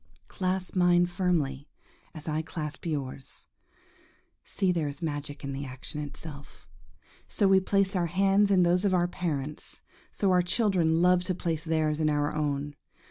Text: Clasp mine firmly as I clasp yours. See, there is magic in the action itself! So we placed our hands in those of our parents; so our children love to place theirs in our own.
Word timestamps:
Clasp 0.27 0.75
mine 0.75 1.05
firmly 1.05 1.69
as 2.15 2.27
I 2.27 2.41
clasp 2.41 2.87
yours. 2.87 3.45
See, 4.43 4.71
there 4.71 4.87
is 4.87 5.03
magic 5.03 5.43
in 5.43 5.53
the 5.53 5.63
action 5.63 6.01
itself! 6.01 6.67
So 7.27 7.47
we 7.47 7.59
placed 7.59 7.95
our 7.95 8.07
hands 8.07 8.49
in 8.49 8.63
those 8.63 8.83
of 8.83 8.95
our 8.95 9.07
parents; 9.07 9.83
so 10.11 10.31
our 10.31 10.41
children 10.41 11.03
love 11.03 11.23
to 11.25 11.35
place 11.35 11.63
theirs 11.63 11.99
in 11.99 12.09
our 12.09 12.33
own. 12.33 12.73